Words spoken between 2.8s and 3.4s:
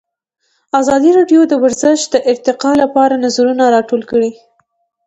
لپاره